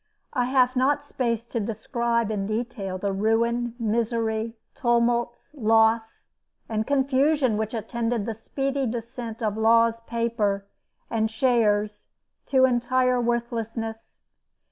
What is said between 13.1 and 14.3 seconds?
worthlessness.